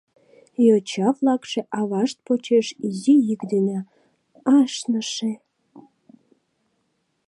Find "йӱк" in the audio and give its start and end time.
3.27-3.41